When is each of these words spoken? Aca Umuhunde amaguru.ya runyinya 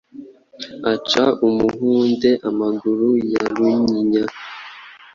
Aca 0.93 1.25
Umuhunde 1.47 2.29
amaguru.ya 2.49 3.43
runyinya 3.55 4.25